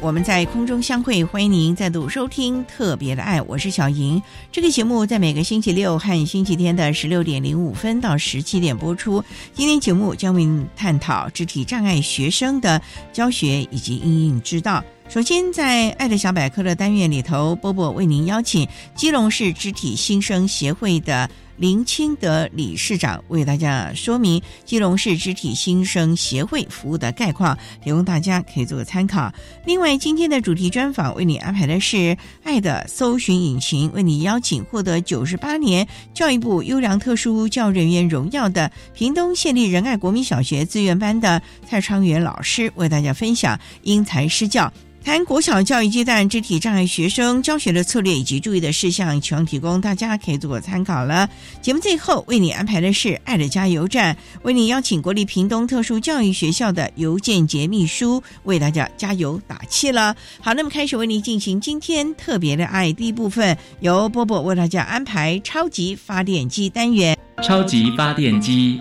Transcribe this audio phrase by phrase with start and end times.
[0.00, 1.24] 我们在空中相会。
[1.24, 4.22] 欢迎您再度收听《特别的爱》，我是小莹。
[4.52, 9.24] 这个节目在每个星期六和星期天的十六点零五分到十七点播出。
[9.54, 12.80] 今天节目将为您探讨肢体障碍学生的
[13.12, 14.84] 教学以及应用之道。
[15.08, 21.28] 首先，在“爱的小百科”的单元里头，波波为您邀请基隆市肢体新生协会的。
[21.56, 29.32] 林清德理事长为大家说明基隆市肢体新生协会服务的概况，提供大家可以做个参考。
[29.64, 44.72] 另外，今天的主题专访为你安排的是“爱的搜寻引擎”，为你邀请获得九十八年教育部优良特殊教人员荣耀的屏东县立仁爱国民小学资源班的蔡昌元老师，为大家分享因材施教。
[45.04, 51.28] 谈国小教育阶段肢体障碍学生教学的策略以及注意的事项，希望提供大家可以做个参考了。
[51.60, 60.14] 节目最后为你安排的是爱的加油站，为你邀请国立屏东特殊教育学校的邮件节秘书为大家加油打气了。
[60.40, 67.18] 好，那么开始为你进行今天特别的爱第一部分，由波波为大家安排超级发电机单元。
[67.42, 68.78] 超级发电机，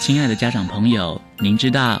[0.00, 2.00] 亲爱的家长朋友，您知道？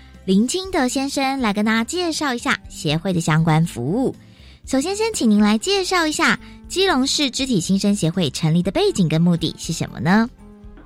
[0.23, 4.15] 林清德先生来跟大家介绍一下协会的相关服务。
[4.65, 10.29] 首先，先请您来介绍一下基隆市肢体新生协会成立的背景跟目的是什么呢？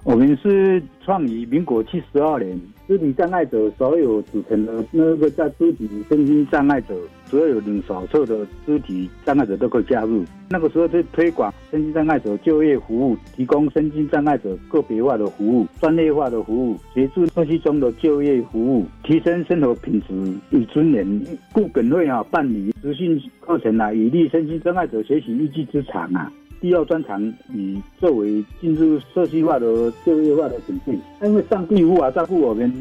[0.05, 2.57] 我们是创于民国七十二年。
[2.87, 10.23] 肢体障碍者所有组成的那个叫肢体身心障碍者，所有领手册的肢体障碍者都可以加入。
[10.49, 20.13] 那个时候在推广身心障碍者就业服务，提供身心障碍者个别化的服务、专业化的服务，协助社区中的就业服务，提升生活品质
[20.51, 21.25] 与尊严。
[21.51, 26.31] 故本会啊办理资讯课程啊，以利身心障碍者学习一技之长啊。
[26.61, 27.21] 第二专长
[27.53, 30.97] 以作为进入社区化的就业化的准备，
[31.27, 32.71] 因为上帝无法照顾我们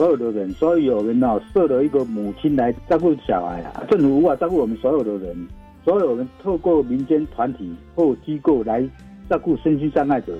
[0.00, 3.84] 所有的人，所以有人呢设了一个母亲来照顾小孩啊。
[3.90, 5.46] 政府无法照顾我们所有的人，
[5.84, 8.82] 所有人透过民间团体或机构来
[9.28, 10.32] 照顾身心障碍者，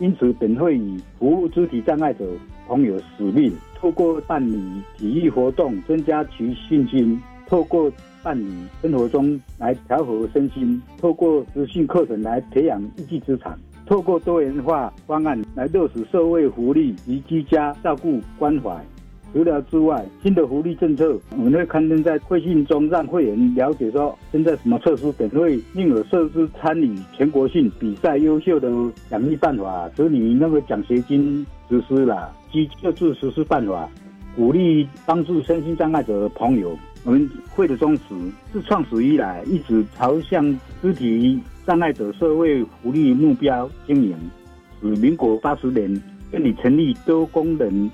[0.00, 2.26] 因此本会以服务肢体障碍者
[2.68, 4.62] 朋友使命，透过办理
[4.98, 7.90] 体育活动增加其信心，透过。
[8.22, 18.78] 办理生活中来调和身心，透过资讯课程来培养一技之长，透过多元化方案来落实社会福利及居家照顾关怀。
[19.32, 28.68] 除了之外，新的福利政策我们会刊登在会信中，让会员了解说现在什么措施，等会另有设置参与全国性比赛优秀的
[29.08, 33.88] 奖励办法，子女那个奖学金实施了，及各自实施办法，
[34.34, 36.76] 鼓励帮助身心障碍者的朋友。
[37.04, 38.02] 我们会的宗旨
[38.52, 40.44] 自创始以来，一直朝向
[40.82, 44.14] 肢体障碍者社会福利目标经营。
[44.80, 47.90] 自民国八十年，这里成立多功能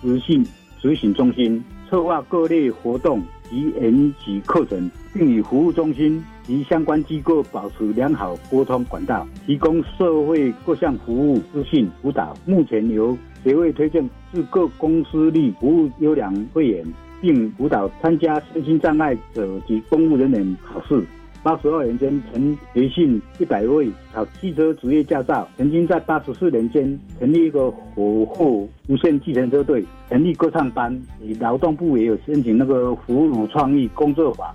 [0.00, 0.44] 资讯
[0.80, 12.36] 执行中心，策划各类活动及研习课程，并与服务中心及相关机构保持良好沟通管道，提供社会各项服务资讯辅导。
[12.46, 16.86] 目前由协会推荐至各公司立服务优良会员。
[17.22, 21.04] 并辅导参加身心障碍者及公务人员考试。
[21.42, 25.48] 八十二年间，曾培训一百位考汽车职业驾照。
[25.56, 30.94] 曾经在八十四年间成立一个火后无线计程车队，成立歌唱班。
[31.22, 34.54] 与劳动部也有申请那个服务创意工作法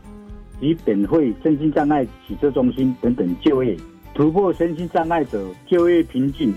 [0.60, 3.76] 及本会身心障碍洗车中心等等就业，
[4.14, 6.54] 突破身心障碍者就业瓶颈，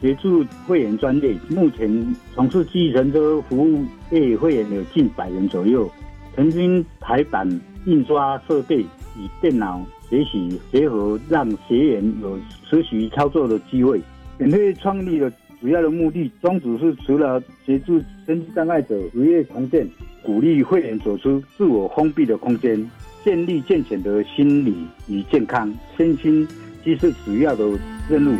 [0.00, 1.36] 协助会员专业。
[1.50, 5.90] 目前从事计程车服务业会员有近百人左右。
[6.36, 8.86] 曾经排版印刷设备。
[9.18, 12.38] 以电脑学习结合，让学员有
[12.68, 14.00] 实习操作的机会。
[14.38, 15.30] 本会创立的
[15.60, 19.86] 主要的目的宗旨是，除了协助身心障碍者职业重建，
[20.22, 22.88] 鼓励会员走出自我封闭的空间，
[23.24, 26.46] 建立健全的心理与健康身心，
[26.84, 27.64] 即是主要的
[28.08, 28.38] 任务。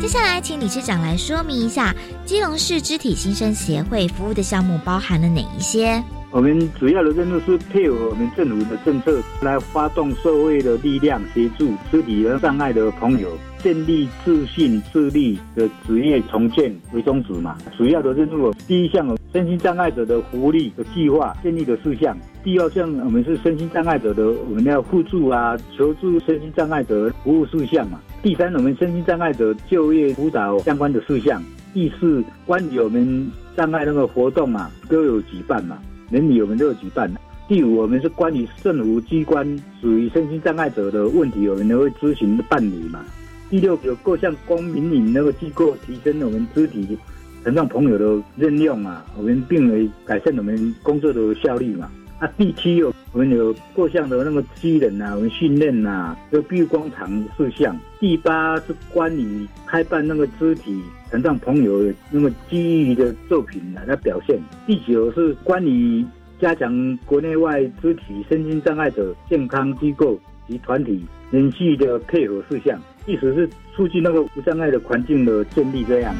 [0.00, 1.94] 接下来，请理事长来说明一下，
[2.24, 6.02] 基隆市肢体新生协会服务的项目包含了哪一些？
[6.32, 13.28] 我们主要的任务是配合我们政府的政策，来发动社会的力量，协助肢体障碍的朋友
[13.58, 17.58] 建立自信、自立的职业重建为宗旨嘛。
[17.76, 28.00] 主要的任务第一项，身心障碍者的福利的计划建立的事项；第二项，我们是身心障碍者的，我们要互助啊，求助身心障碍者服务事项嘛。
[28.22, 31.42] 第三，我们身心障碍者就业辅导相关的事项；
[31.74, 35.76] 第四，关于我们障碍那个活动啊，都有举办嘛。
[36.10, 37.10] 年底我们都有举办。
[37.48, 39.46] 第五，我们是关于政府机关
[39.80, 43.04] 属于身心障碍者的问题，我们都会咨询办理嘛。
[43.48, 46.98] 第六，有各项公民领那个机构提升我们肢体
[47.42, 51.90] 残障朋友的任用啊，我们并为改善我们工作的效率嘛。
[52.20, 57.74] 啊，第七有我们有各项的那个机能啊，我们训练呐，有避光场事项。
[57.98, 64.38] 第八是关于开办那个肢体残障朋友那么基于的作品来表现。
[64.66, 66.04] 第九是关于
[66.38, 72.78] 加强国内外肢体身心障碍者健康机构及团体联系的配合事项。
[73.06, 76.14] 意思是促进那个无障碍的环境的建立，这样。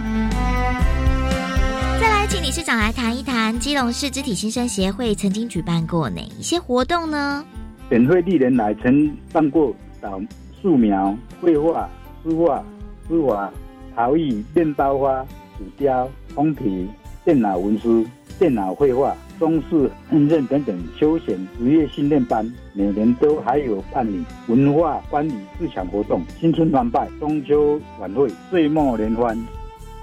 [2.50, 7.44] 理事长来谈一谈基隆市肢体新生协会曾经举办过哪一些活动呢？
[7.88, 10.20] 本会历年来曾办过导
[10.60, 11.88] 素描、绘画、
[12.24, 12.60] 书画、
[13.06, 13.52] 书法、
[13.94, 15.24] 陶艺、面包花、
[15.56, 16.88] 纸雕、烘皮、
[17.24, 18.04] 电脑文书、
[18.36, 29.38] 电脑绘画、中式烹饪等等休闲职业训练班，每年都还有办理文化观礼自强活动、新春团拜、中秋晚会、岁末联欢。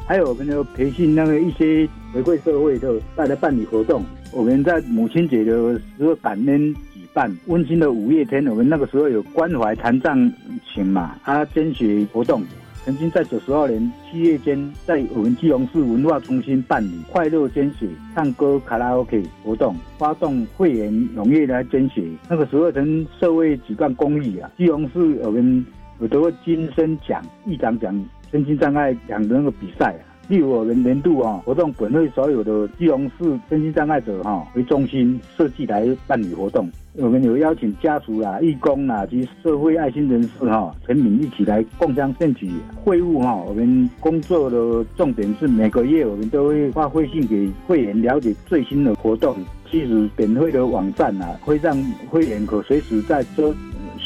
[0.07, 4.01] 还有我们的培训，那个一些回馈社会的，大家办理活动。
[4.31, 10.31] 我们在母亲节的时候感恩举办温馨的五月天，我们那个时候有关怀残障
[10.65, 12.41] 群嘛，啊捐血活动。
[12.85, 22.01] 曾经在九十二年七月间，在我们基隆市文化中心办理快乐捐血、唱歌卡拉 OK 活动，发动会员踊跃来捐血。
[22.29, 25.65] 那个时候曾社会举办公益啊，基隆市我们
[25.99, 27.93] 有得过金声奖、议长奖。
[28.31, 42.51] 身心障碍两个那个比赛啊，例如我们年度啊活动本会所有的基隆市身心障碍者哈为中心设计来办理活动，我们有邀请家属啦、义工啦及社会爱心人士哈、全民一起来共襄盛举
[42.83, 43.35] 会务哈。
[43.35, 49.37] 我们工作的重点是每个月我们都会发微信给会员了解最新的活动，
[49.71, 51.77] 其实本会的网站啊会让
[52.09, 53.53] 会员可随时在周。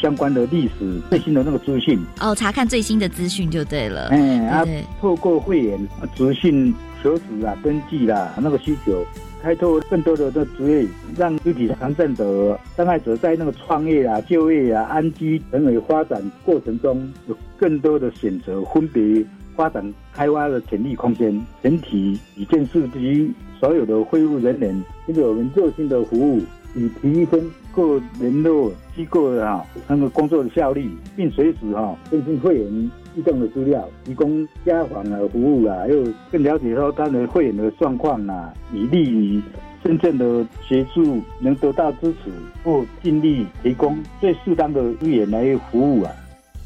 [0.02, 4.08] 相关的历史最新的那个资讯哦，查看最新的资讯就对了。
[4.10, 4.66] 嗯，啊，
[5.00, 9.06] 透过会员资讯求职啊、登记啦，那个需求，
[9.40, 21.40] 开拓更多的这职业，让肢体残障者、障碍者在那个创业啊、就业啊、安居成为发展过程中有更多的选择，分别发展开发的潜力空间。
[21.62, 26.42] 整体一件事及所有的会务人员，这个我们热心的服务。
[26.74, 39.42] 以提升各联络机构的哈那个工作的效率，并随时哈更新会员移动的资料，提供家访啊服务啊，又更了解说他的会员的状况啊，以利于
[39.84, 42.30] 真正的协助能得到支持
[42.62, 46.12] 或尽力提供最适当的资源来服务啊。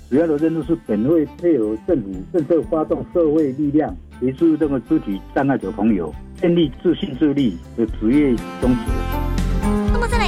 [0.09, 9.26] 主要的任务是本会配合政府政策，发动社会力量，协助这个肢体障碍者朋友建立自信自立的职业宗旨。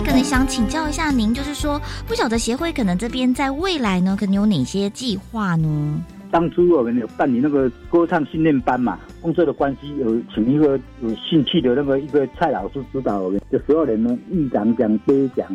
[0.00, 6.00] 可能想请教一下您，就是说，不晓得协会可能这边在未来呢，可能有哪些计划呢？
[6.30, 15.46] 当初我们有办理那个歌唱训练班嘛，工作的关系有请一个有兴趣的那个一个蔡老师指导我们，这十二年呢，议长奖、杯奖、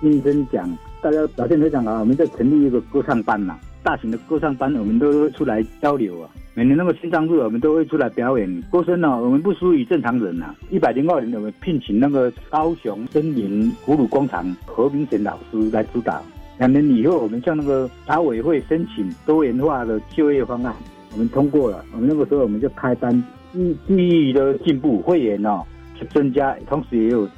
[0.00, 0.68] 金针奖，
[1.00, 3.58] 大家表现非常好，我们在成立一个歌唱班嘛。
[3.82, 6.30] 大型的歌唱班，我们都会出来交流啊。
[6.54, 9.20] 每年那个心脏日，我们都会出来表演歌声呢。
[9.20, 10.54] 我们不输于正常人呐。
[10.70, 16.22] 一百零二年，我们聘请那个高雄森林葫芦工厂何明贤老师来指导。
[16.58, 20.72] 两年以后，我们向那个达委会申请多元化的就业方案，
[21.12, 21.84] 我们通过了。
[21.94, 23.12] 我们那个时候我们就开班，
[23.52, 25.64] 记记忆的进步，会员哦
[26.10, 27.28] 增加，同时也有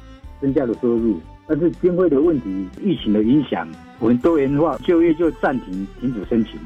[0.41, 1.19] 增加的收入。
[1.47, 3.67] 但是经费的问题，疫情的影响，
[3.99, 6.59] 我们多元化就业就暂停停止申请。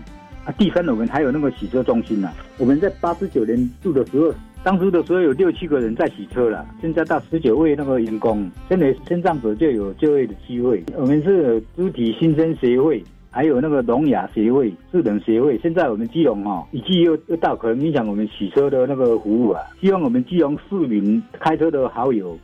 [0.45, 2.31] 啊，第三，我们还有那个洗车中心呐。
[2.57, 4.33] 我们在八十九年住的时候，
[4.63, 10.83] 当初的时候有六七个人在洗车了，现在到十九位那个员工，现在身障者就有就业的机会。
[10.97, 15.59] 我们是肢体新生协会，还有那个聋哑协会、智能协会。
[15.59, 19.61] 现在我们基隆哦，雨季又又到，可能影响我们洗车的那个服务啊。
[19.81, 22.37] 希望我们基隆市民开车的好友。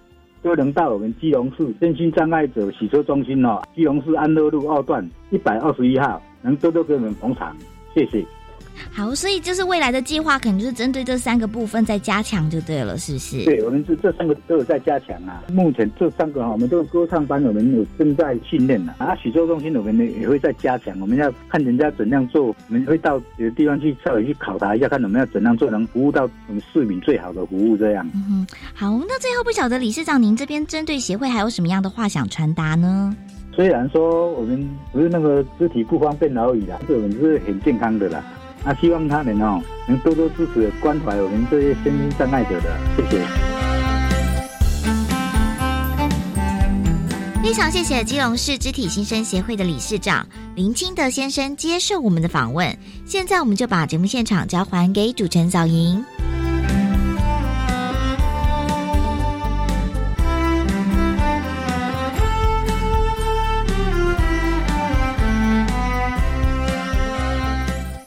[0.45, 7.57] 都能到我们基隆市身心障碍者洗车中心哦，基隆市安乐路二段一百二十一号，能多多给我们捧场，
[7.95, 8.23] 谢谢。
[8.91, 13.43] 好，所以就是未来的计划，可能就是针对这三个部分在加强就对了，是不是？
[13.45, 15.43] 对，我们是这三个都有在加强啊。
[15.51, 18.93] 目前这三个哈，我们这个歌唱班，我们有正在训练呢。
[18.97, 28.07] 啊，许多中心我们呢也会在加强，我们要看人家怎样做，我们会到别的地方去稍微去考察一下，看我们要怎样做，能服务到我们市民最好的服务这样。
[28.13, 33.15] 嗯，好，那最后不晓得理事长，您这边针对协会还有什么样的话想传达呢？
[33.55, 38.21] 虽然说我们不是那个肢体不方便而已啦，是我们是很健康的啦。
[38.65, 43.23] 那希望他们哦，能多多支持关怀我们这些身心障碍者的，谢谢。
[47.43, 52.75] 非常谢谢基隆市肢体新生协会的理事长林清德先生接受我们的访问。
[53.05, 56.03] 现在我们就把节目现场交还给主持人小莹。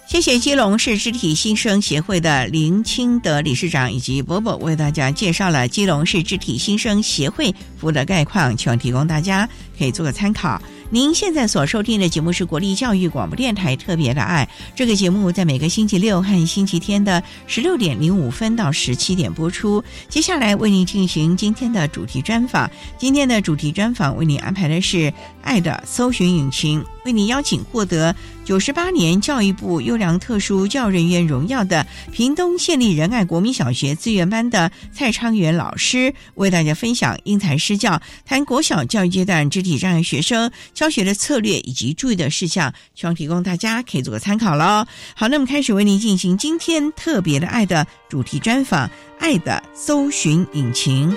[0.09, 9.47] 谢谢基隆市肢体新生协会的林清德理事长以及伯伯为大家介绍了基隆市肢体新生协会服务的概况，希望提供大家
[9.79, 10.61] 可以做个参考。
[10.89, 19.85] 您现在所收听的节目是国立教育广播电台特别的爱，这个节目在每个星期六和星期天的十六点零五分到十七点播出。
[20.09, 25.13] 接下来为您进行今天的主题专访，今天的主题专访为您安排的是
[25.43, 28.17] 爱的搜寻引擎，为您邀请获得
[28.49, 40.51] 九十八年教育部优良特殊教人员荣耀的屏东县立仁爱国民小学资源班的蔡昌元老师，为大家分享因材施教，谈国小教育阶段肢体障碍学生。
[40.73, 44.87] 教学的策略以及注意的事项，希望提供大家可以做个参考喽。
[45.15, 48.89] 好，那么开始为您进行今天特别的爱的主题专访，
[49.19, 51.15] 爱的搜寻引擎，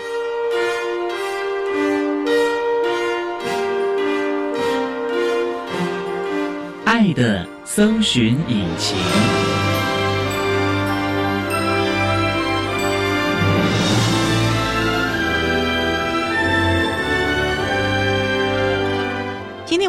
[7.01, 9.40] 爱的搜寻引擎。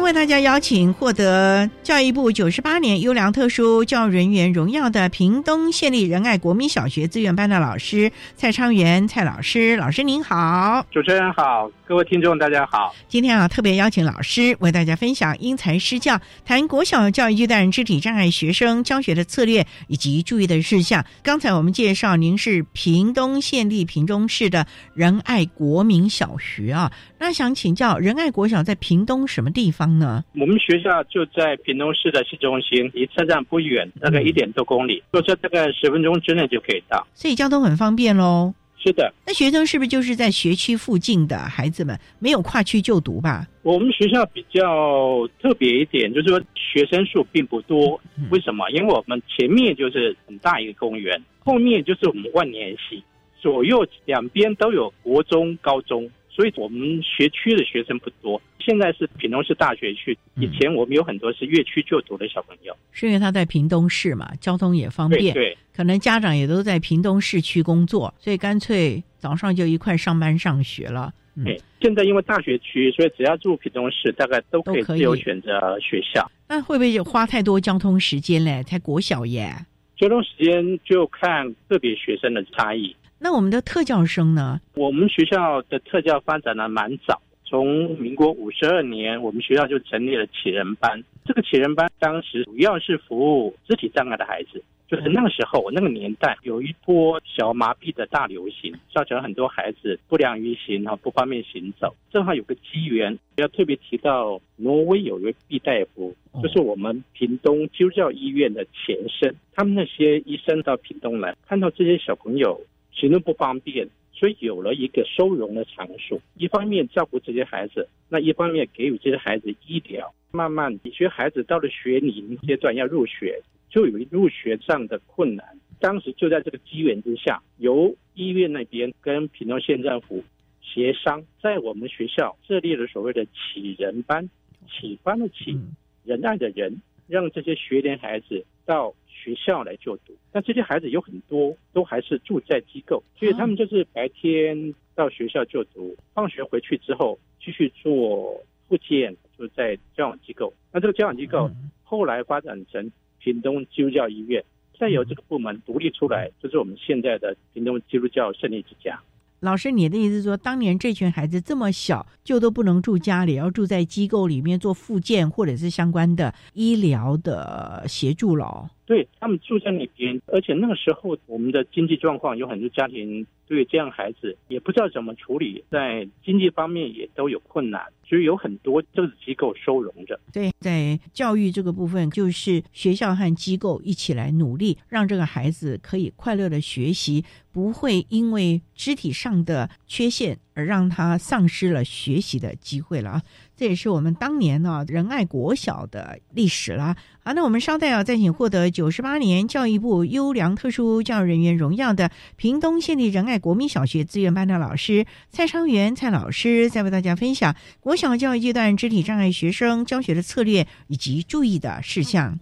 [0.03, 12.93] 为大家邀请获得教育部九十八年优良特殊教育人员荣耀的屏东县立仁爱国民小学资源班的老师蔡昌元蔡老师，老师您好，主持人好，各位听众大家好。
[13.07, 21.05] 今天啊，特别邀请老师为大家分享因材施教，谈国小教育阶段肢体障碍学生教学的策略以及注意的事项。
[21.23, 30.23] 刚才我们介绍您是屏东县立屏东市的仁爱国民小学啊，那想请教仁爱国小在屏东什么地方呢？
[30.39, 38.53] 我们学校就在屏东市的市中心，离车站不远，大概一点多公里，坐车大概十分钟之内就可以到，所以交通很方便喽。
[38.85, 43.47] 是的，那学生是不是就是在学区附近的孩子们，没有跨区就读吧？
[43.61, 47.97] 我们学校比较特别一点，就是说学生数并不多。
[48.29, 48.69] 为什么？
[48.71, 53.01] 因为我们前面就是很大一个公园，后面就是我们万年系，
[53.39, 56.09] 左右两边都有国中、高中。
[56.33, 60.17] 所以我们学区的学生不多，现在是屏东市大学区。
[60.35, 65.33] 以前我们有很多是越区就读的小朋友，是因为他在屏东市嘛，交通也方便。
[65.33, 71.13] 对，可能家长也都在屏东市区工作，所以干脆早上就一块上班上学了。
[71.43, 76.29] 对，现在因为大学区，所以只要住屏东市，大概都可以自由选择学校。
[76.47, 78.63] 那会不会花太多交通时间嘞？
[78.63, 79.53] 才国小耶？
[79.95, 82.95] 交通时间就看个别学生的差异。
[83.23, 84.59] 那我们的特教生呢？
[84.73, 91.01] 我们学校的特教发展的蛮早，从民国五十二年，我们学校就成立了启人班。
[91.23, 101.95] 这个启人班当时主要是服务肢体障碍的孩子，就是那个时候那个年代有一波小麻痹的大流行，造成很多孩子不良于行啊，不方便行走。
[102.11, 109.33] 正好有个机缘，要特别提到挪威有一位毕大夫，就是我们屏东基督教医院的前身。
[109.55, 112.59] 他们那些医生到屏东来，看到这些小朋友
[112.93, 116.19] 行动不方便，所以有了一个收容的场所。
[116.35, 120.13] 一方面照顾这些孩子，那一方面给予这些孩子医疗。
[120.31, 125.45] 慢慢，一些孩子到了学龄阶段要入学，就有入学上的困难。
[125.79, 130.23] 当时就在这个机缘之下，由医院那边跟屏东县政府
[130.61, 134.27] 协商，在我们学校设立了所谓的启人班，
[134.67, 135.59] 启班的启，
[136.03, 140.15] 仁爱的人，让这些学龄孩子到学校来就读。
[140.31, 149.15] 但这些孩子有很多都还是住在机构，所以他们就是白天到学校就读，放学回去之后继续做复健。
[149.35, 151.49] 就在交往机构，那这个交往机构
[151.83, 154.45] 后来发展成屏东基督教医院，
[154.77, 159.01] 再由这个部门独立出来，就是我们现在的屏东基督教胜利之家。
[159.43, 168.71] 老师，你的意思是说，当年这群孩子这么小，就都不能住家里，要住在机构里面做复健或者是相关的医疗的协助了？
[168.85, 177.81] 对他们住在那边，而且那个时候我们的经济状况有很多家庭对这样孩子也不知道怎么处理，在经济方面也都有困难，
[178.13, 180.19] 所以有很多政治机构收容着。
[180.31, 193.21] 对，在教育这个部分，就是学校和机构一起来努力，让这个孩子可以快乐的学习，不会因为肢体上的缺陷而让他丧失了学习的机会了啊。
[193.55, 196.95] 这也是我们当年呢仁爱国小的历史啦。
[197.23, 212.37] 好，那我们稍待啊，再请获得九十八年教育部优良特殊教育人员荣耀的屏东县立仁爱国民小学资源班的老师蔡昌元蔡老师，再为大家分享国小教育阶段肢体障碍学生教学的策略以及注意的事项。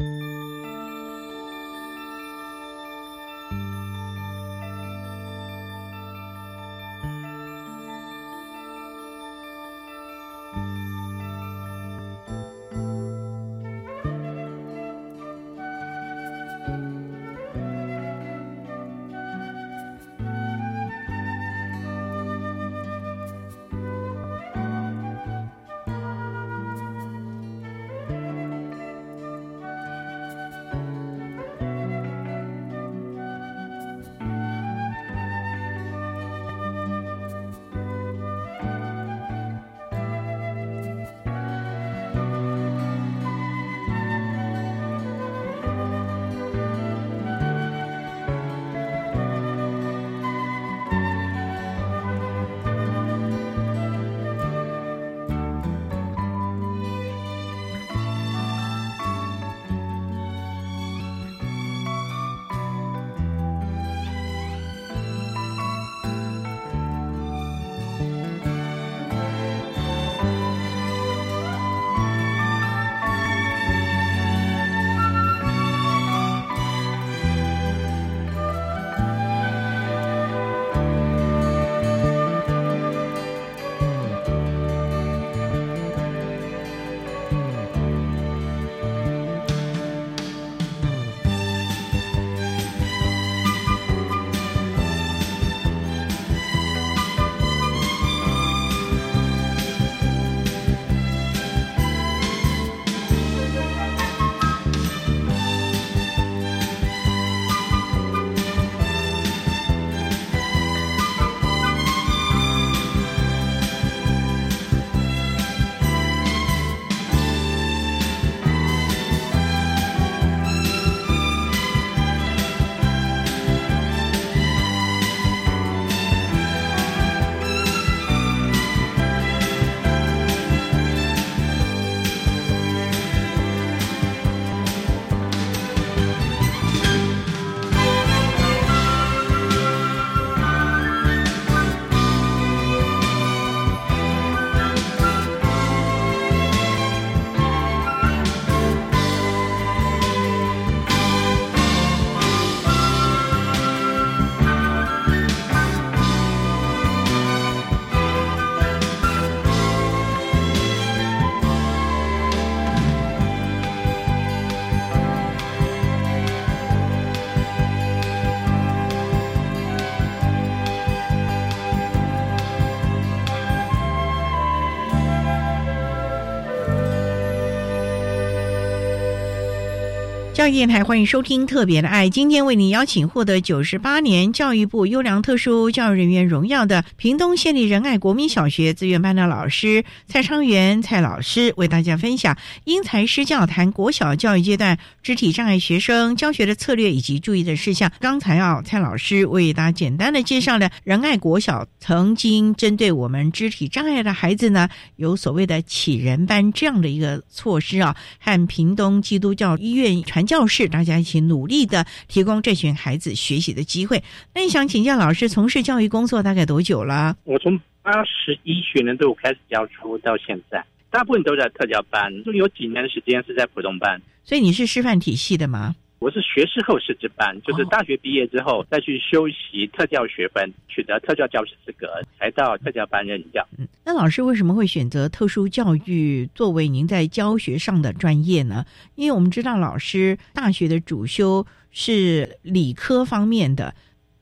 [180.41, 197.91] 教育电台欢迎收听《特别的爱》，今天为你邀请获得九十八年教育部优良特殊教育人员荣耀的屏东县立仁爱国民小学资源班的老师蔡昌元蔡老师，为大家分享因材施教谈国小教育阶段肢体障碍学生教学的策略以及注意的事项。
[197.99, 214.02] 刚才啊，蔡老师为大家简单的介绍了仁爱国小曾经针对我们肢体障碍的孩子呢，有所谓的启人班这样的一个措施啊，和屏东基督教医院传教室大家一起努力的提供这群孩子学习的机会。
[214.34, 217.17] 那你想请教老师，从事教育工作大概多久了？
[217.26, 224.02] 我从八十一学年度开始教书到现在，大部分都在特教班，就有几年的时间是在普通班。
[224.24, 225.76] 所以你是师范体系的吗？
[226.01, 231.87] 我是学士后师资班，就是大学毕业之后再去修习特教学分，取得特教教师资格，
[232.17, 233.47] 才到特教班任教。
[233.59, 238.65] 嗯，那老师为什么会选择特殊教育作为您在教学上的专业呢？
[238.95, 243.75] 因为我们知道老师大学的主修是理科方面的，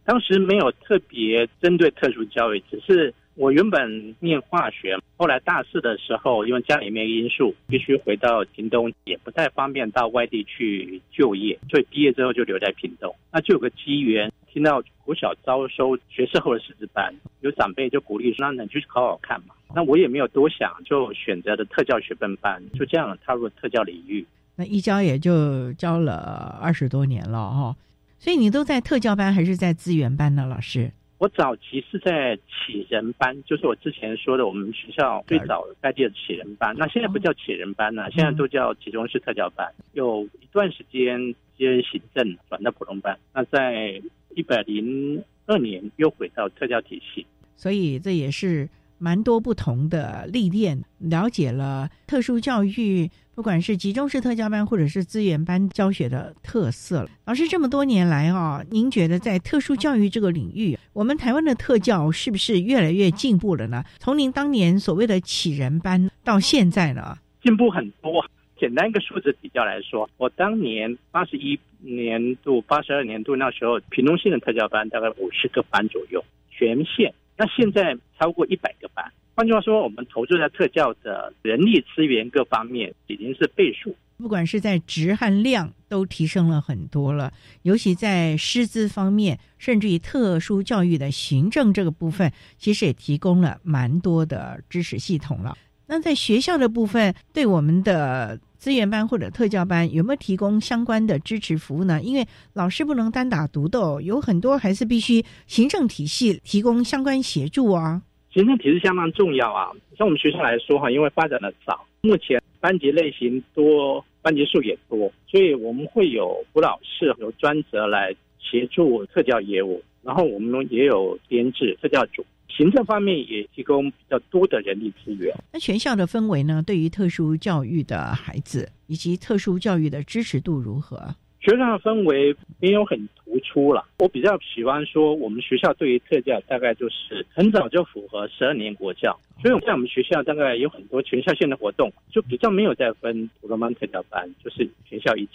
[0.03, 3.13] 当时没有特别针对特殊教育，只是。
[3.39, 13.15] 我原本念化学，后来大四的时候，因为家里面因素，必须回到屏东，也不太方便到外地去就业，所以毕业之后就留在屏东。
[13.31, 24.27] 那就有个机缘，听到国小招收学士后的师资班，有长辈就鼓励说：“那你去考考看嘛。”那我也没有多想，就选择了特教学分班，就这样踏入特教领域。
[24.57, 27.77] 那一教也就教了二十多年了哈，
[28.19, 30.91] 所以你都在特教班还是在资源班呢，老师？
[31.19, 36.73] 我早期是在启人班，就是我之前说的，我们学校最早开的启人班。
[36.77, 39.69] 那现在不叫启人班了，现在都叫集中式特教班。
[39.91, 43.19] 有一段时间接行政，转到普通班。
[43.33, 44.01] 那在
[44.33, 47.25] 一百零二年又回到特教体系，
[47.57, 53.09] 所以这也是蛮多不同的历练，了解了特殊教育。
[53.35, 63.81] 不管是集中式特教班或者是资源班教学的特色了，老师这么多年来啊，您觉得在特殊教育这个领域，我们台湾的特教是不是越来越进步了呢？
[63.97, 68.25] 从您当年所谓的启人班到现在呢，进步很多。
[68.59, 77.13] 简单一个数字比较来说，我当年八十一年度、八十二年度那时候，屏东县的特教班大概五十个班左右，全县。
[77.39, 79.03] 那现在超过一百个班。
[79.33, 87.31] 换句话说，我们投资在特教的人力资源各方面已经是倍数，不管是在值和量都提升了很多了。
[87.61, 95.57] 尤其在师资方面，甚至于特殊教育的行政这个部分，其实也提供了蛮多的知识系统了。
[95.87, 102.01] 那在学校的部分，对我们的资源班或者特教班有没有提供相关的支持服务呢？
[102.03, 108.01] 因为老师不能单打独斗，有很多还是必须行政体系提供相关协助啊。
[108.33, 125.33] 行政体制相当重要啊，像我们学校来说哈，因为发展的早，目前班级类型多，班级数也多，所以我们会有辅导室有专责来协助特教业务，然后我们也有编制特教组，行政方面也提供比较多的人力资源。
[125.53, 126.61] 那全校的氛围呢？
[126.65, 131.15] 对于特殊教育的孩子以及特殊教育的支持度如何？
[131.39, 133.85] 学校的氛围没有很突出了。
[133.99, 145.31] 我比较喜欢说，我们学校对于特教大概就是很早就符合十二年国教，所以在我们学校大概有很多全校性的活动，就比较没有再分普通班、特教班，就是全校一起。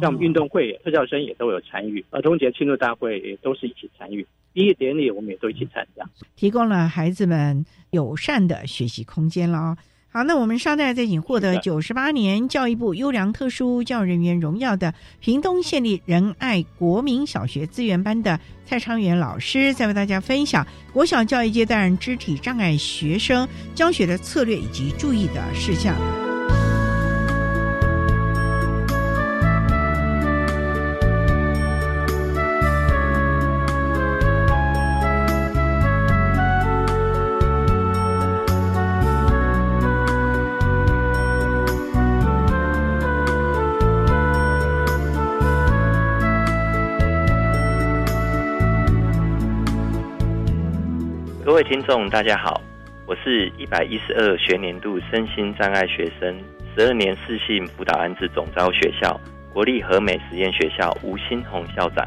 [0.00, 6.02] 像运动会，特教生也都有参与；儿童节庆祝大会也都是一起参与；毕业典礼我们也都一起参加，
[6.36, 9.76] 提供了孩子们友善的学习空间了。
[10.16, 25.96] 好，那我们稍待再请获得九十八年教育部优良特殊教育人员荣耀的屏东县立仁爱国民小学资源班的蔡昌元老师，再为大家分享国小教育阶段肢体障碍学生教学的策略以及注意的事项。
[51.54, 52.60] 各位听众，大家好，
[53.06, 56.36] 我是一百一十二学年度身心障碍学生
[56.76, 59.20] 十二年四性辅导安置总招学校
[59.52, 62.04] 国立和美实验学校吴新红校长，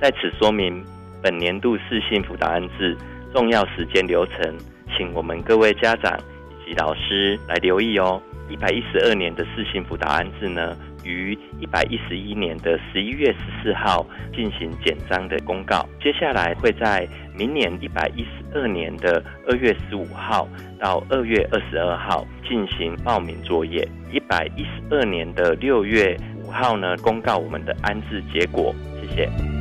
[0.00, 0.82] 在此说明
[1.22, 2.96] 本年度四性辅导安置
[3.30, 4.56] 重要时间流程，
[4.96, 8.22] 请我们各位家长以及老师来留意哦。
[8.48, 10.74] 一百一十二年的四性辅导安置呢，
[11.04, 17.06] 于一百一十一年的十一月十四号进行简章的公告，接下来会在
[17.38, 20.48] 明年一百一十二年的二月十五号
[20.80, 23.88] 到二月二十二号进行报名作业。
[24.12, 28.74] 一百一十二年的六月五号呢公告我们的安置结果。
[29.00, 29.57] 谢谢。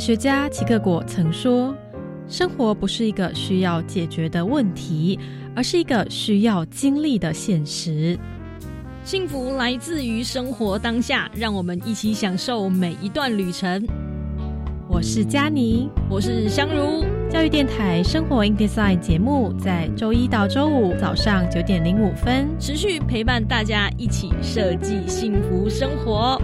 [0.00, 1.76] 学家齐克果曾说
[2.26, 5.20] ：“生活不是一个需要解决的问题，
[5.54, 8.18] 而是一个需要经历的现实。
[9.04, 13.86] 幸福来自于生活当下，让我们一起享受每一段旅程。”
[14.88, 17.04] 我是佳妮，我是香如。
[17.30, 26.40] 教育电台《生活 in Design》节目在周一到周五早上九点零五分持续陪伴大家，一起设计幸福生活。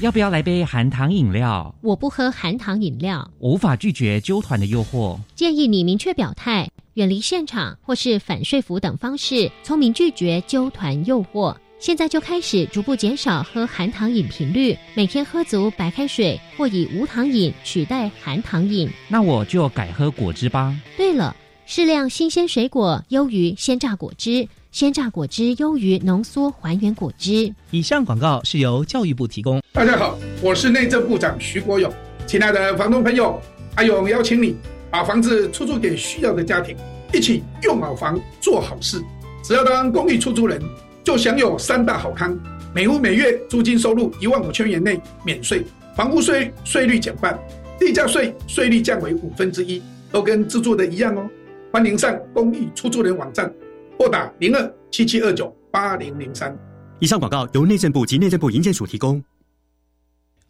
[0.00, 1.74] 要不要来杯含糖饮料？
[1.80, 3.28] 我不喝含糖饮料。
[3.40, 5.18] 无法拒绝纠团的诱惑。
[5.34, 11.52] 建议你明确表态，远离现场或是反说服等方式，聪明拒绝纠团诱惑。
[11.80, 18.88] 现在就开始逐步减少喝含糖饮频率，每天喝足白开水或以无糖饮取代含糖饮。
[19.08, 20.76] 那我就改喝果汁吧。
[20.96, 21.34] 对了，
[21.66, 24.46] 适量新鲜水果优于鲜榨果汁。
[24.70, 27.52] 鲜榨果汁优于浓缩还原果汁。
[27.70, 29.62] 以上广告是由教育部提供。
[29.72, 31.92] 大家好，我是内政部长徐国勇。
[32.26, 33.40] 亲爱的房东朋友，
[33.76, 34.54] 阿勇邀请你
[34.90, 36.76] 把房子出租给需要的家庭，
[37.14, 39.02] 一起用好房做好事。
[39.42, 40.60] 只要当公寓出租人，
[41.02, 42.38] 就享有三大好康：
[42.74, 45.64] 每户每月租金收入一万五千元内免税，
[45.96, 47.36] 房屋税税率减半，
[47.80, 51.26] 地价税税率降为五分之一，都跟自住的一样哦。
[51.72, 53.50] 欢迎上公寓出租人网站。
[53.98, 56.56] 拨打零二七七二九八零零三。
[57.00, 59.22] 以上广告由内政部及内政部营建署提供。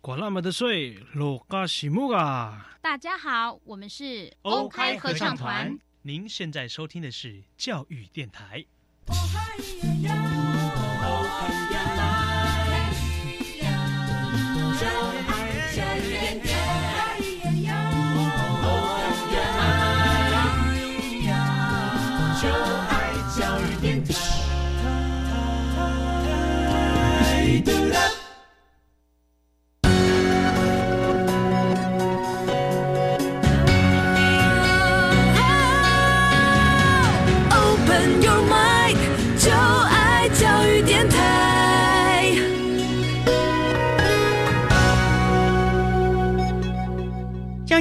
[0.03, 2.77] 管那么的税，落嘎西木啊！
[2.83, 5.79] 大家好，我们是欧开合唱团。
[6.03, 8.67] 您现在收听的是教育电台。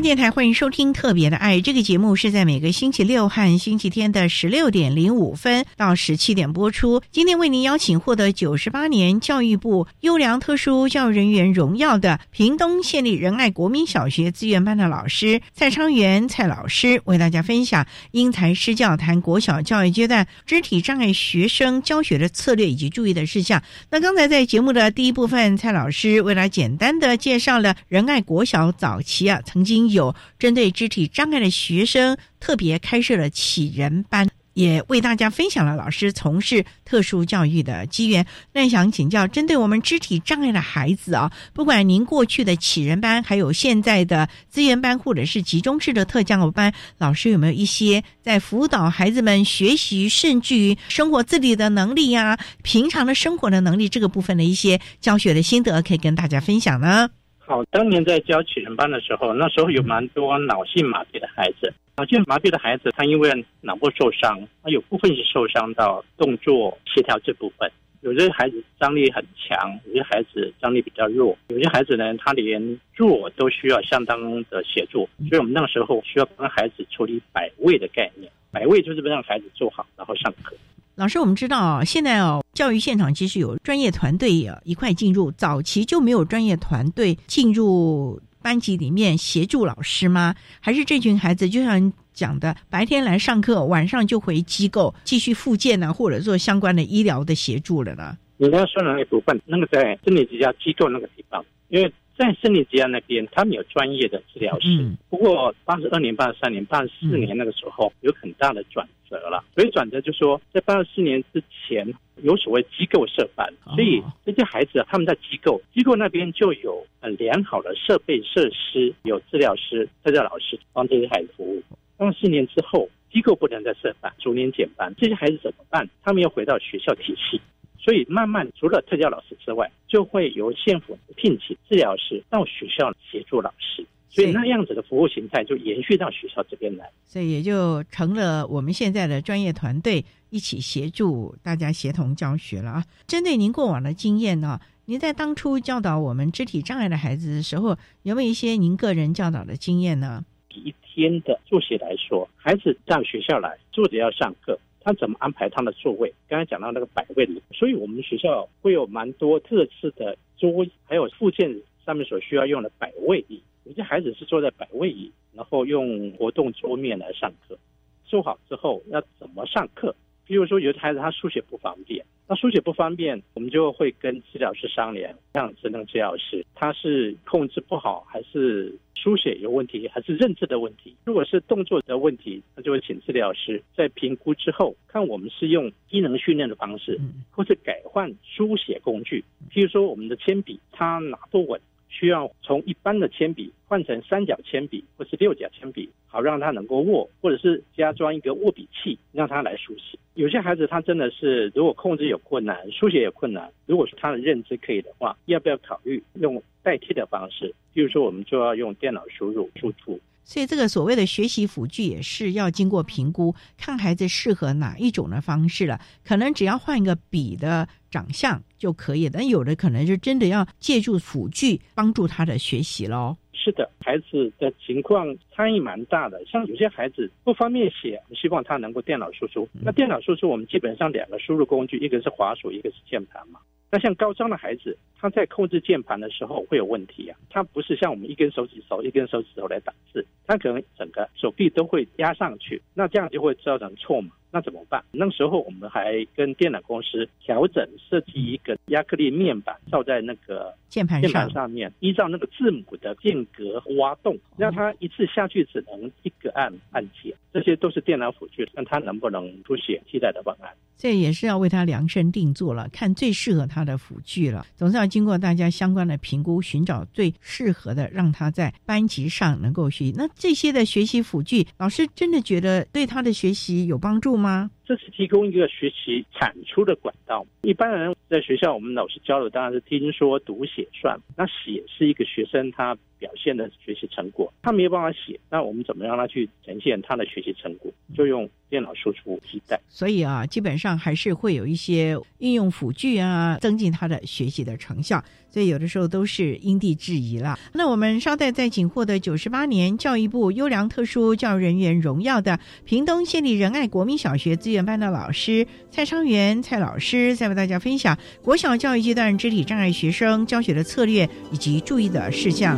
[0.01, 7.01] 电台欢迎收听《特别的爱》这个节目，是在每个星期六和星期天的十六点零五分到十七点播出。
[7.11, 23.63] 今天为您邀请获得九十八年教育部优良特殊教育人员荣耀的屏东县立仁爱国民小学资源班的老师蔡昌元蔡老师，为大家分享因材施教谈国小教育阶段肢体障碍学生教学的策略以及注意的事项。
[23.89, 29.86] 那刚才在节目的第一部分，蔡老师为了简单的介绍了仁爱国小早期啊曾经。
[29.91, 38.25] 有针对肢体障碍的学生特别开设了启人班，也为大家分享了老师从事特殊教育的机缘。
[38.53, 57.09] 那想请教，针对我们肢体障碍的孩子啊，不管您过去的启人班，还有现在的资源班，或者是集中式的特教班，老师有没有一些在辅导孩子们学习，甚至于生活自理的能力呀，平常的生活的能力这个部分的一些教学的心得，可以跟大家分享呢？
[57.47, 61.73] 好，当年在教启人班的时候，那时候有蛮多脑性麻痹的孩子。
[61.95, 67.71] 脑性麻痹的孩子，他因为脑部受伤，他有部分是受伤到动作协调这部分。
[68.01, 75.07] 有些孩子张力很强，有些孩子张力比较弱，有些孩子呢，他连弱都需要相当的协助。
[75.29, 80.53] 所以我们那个时候需要帮孩子处理百位的概念，百位就是让孩子坐好，然后上课。
[80.97, 90.33] 老师，我们知道啊，现在哦，教育现场其实有专业团队啊一块进入，早期就没有专业团队进入班级里面协助老师吗？
[90.59, 98.17] 还是这群孩子就像讲的，白天来上课，晚上就回机构继续复健呢，或者做相关的医疗的协助了呢？
[98.37, 101.93] 你刚刚说的那部分，那个在心理之家机构那个地方，因为。
[102.17, 104.67] 在森林之家那边，他们有专业的治疗师。
[105.07, 109.43] 不过八十二年、八十三年、八十四年那个时候有很大的转折了。
[109.53, 111.87] 所以转折就说，在八十四年之前
[112.23, 121.61] 有所谓机构设班，所以这些孩子他们在机构机构那边就有很良好的设备设施，有治疗师、特教老师帮这些孩子服务。
[121.97, 125.87] 八十四年之后，机构不能再设班，逐年减班，这些孩子怎么办？
[126.03, 127.39] 他们要回到学校体系。
[127.87, 133.85] 所以慢慢，除了特教老师之外，就会由县府聘请治疗师到学校协助老师。
[134.09, 142.83] 所以那样子的服务形态就延续到学校这边来，所以也就成了我们现在的专业团队一起协助大家协同教学了啊。
[143.07, 150.25] 针对您过往的经验呢，您在当初教导我们肢体障碍的孩子的时候，有没有一些您个人教导的经验呢？
[150.49, 156.13] 一天的作息来说，孩子到学校来坐着要上课，那怎么安排他的座位？
[156.29, 161.53] 刚才讲到那个摆位，所以我们学校会有蛮多特制的桌椅，还有附件
[161.85, 163.43] 上面所需要用的摆位椅。
[163.65, 167.59] 有些孩子是坐在摆位椅，然后用活动桌面来上课。
[168.05, 169.93] 做好之后要怎么上课？
[170.27, 180.93] 比如说有的孩子他书写不方便，那书写不方便，我们就会跟治疗师商量，像智能治疗师他是控制不好，还是书写有问题，还是认知的问题？
[181.05, 186.99] 如果是动作的问题，那就会请治疗师在评估之后，看我们是用机能训练的方式，
[187.31, 189.23] 或是改换书写工具。
[189.49, 191.61] 譬如说我们的铅笔，它拿不稳。
[191.89, 199.97] 需要从一般的铅笔换成三角铅笔或是六角铅笔，好让他能够握，或者是加装一个握笔器，让他来书写。
[200.15, 207.53] 有些孩子他真的是如果控制有困难，书写有困难，如果是他的认知可以的话，要不要考虑用代替的方式？
[207.73, 209.99] 比如说，我们就要用电脑输入输出。
[210.23, 215.79] 所以，这个所谓的学习辅具也是要经过评估，看孩子适合哪一种的方式了。
[216.03, 223.17] 可能只要换一个笔的长相就可以，但有的可能就真的要借助辅具帮助他的学习喽。
[223.33, 226.23] 是的，孩子的情况差异蛮大的。
[226.25, 229.47] 像有些孩子不方便写，希望他能够电脑输出。
[229.63, 233.39] 那电脑输出，我们基本上两个输入工具，一个是滑鼠，一个是键盘嘛。
[233.71, 237.17] 那像高张的孩子，他在控制键盘的时候会有问题啊。
[237.31, 244.11] 他不是像我们一根手指头一根手指头来打字，他可能整个手臂都会压上去，那这样就会造成错嘛。
[244.37, 244.83] 那怎么办？
[244.91, 257.11] 那时候我们还跟电脑公司调整设计一个亚克力面板，罩在那个键盘键盘上面，依照那个字母的间隔挖洞，让它一次下去只能一个按按键。
[257.33, 260.51] 这些都是电脑辅助，看它能不能出现替代的方案。
[260.77, 264.45] 这也是要为他量身定做了，看最适合他的辅具了。
[264.55, 269.93] 总是要经过大家相关的评估，寻找最适合的，让他在班级上能够学习。
[269.97, 274.26] 那这些的学习辅具，老师真的觉得对他的学习有帮助吗？
[274.65, 277.25] 这是提供一个学习产出的管道。
[277.41, 280.99] 一般人在学校，我们老师教的当然是听说读写算。
[281.15, 287.71] 那写是一个学生他表现的学习成果，他没有办法写，那我们怎么让他去呈现他的学习成果？
[287.95, 289.59] 就用电脑输出替代。
[289.67, 295.03] 所以啊，基本上还是会有一些应用辅具啊，增进他的学习的成效。
[295.29, 297.37] 所以有的时候都是因地制宜了。
[297.53, 312.57] 那我们稍待再请获得九十八年教育部优良特殊教育人员荣耀的屏东县立仁爱国民小学资源班的老师蔡昌元蔡老师，再为大家分享国小教育阶段肢体障碍学生教学的策略以及注意的事项。